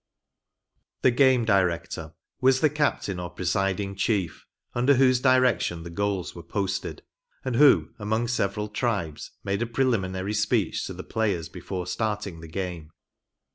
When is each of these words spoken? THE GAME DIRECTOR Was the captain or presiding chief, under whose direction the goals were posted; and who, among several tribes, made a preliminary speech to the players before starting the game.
THE 1.03 1.11
GAME 1.11 1.45
DIRECTOR 1.45 2.15
Was 2.41 2.61
the 2.61 2.71
captain 2.71 3.19
or 3.19 3.29
presiding 3.29 3.93
chief, 3.95 4.47
under 4.73 4.95
whose 4.95 5.19
direction 5.19 5.83
the 5.83 5.91
goals 5.91 6.33
were 6.33 6.41
posted; 6.41 7.03
and 7.45 7.55
who, 7.57 7.91
among 7.99 8.27
several 8.27 8.67
tribes, 8.67 9.29
made 9.43 9.61
a 9.61 9.67
preliminary 9.67 10.33
speech 10.33 10.85
to 10.87 10.93
the 10.93 11.03
players 11.03 11.49
before 11.49 11.85
starting 11.85 12.39
the 12.39 12.47
game. 12.47 12.89